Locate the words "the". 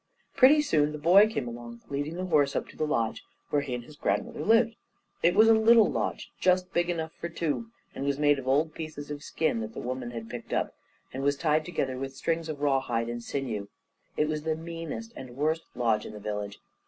0.93-0.97, 2.15-2.25, 2.75-2.87, 9.75-9.79, 14.41-14.55, 16.13-16.19